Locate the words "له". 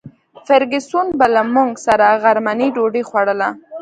1.35-1.41